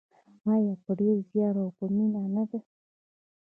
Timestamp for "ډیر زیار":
0.99-1.55